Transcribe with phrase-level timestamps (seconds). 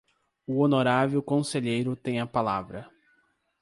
[0.47, 2.89] O honorável conselheiro tem a palavra.